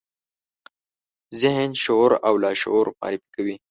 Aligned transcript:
ذهن، 1.41 1.73
شعور 1.83 2.11
او 2.27 2.33
لاشعور 2.43 2.85
معرفي 3.03 3.25
کوي. 3.35 3.55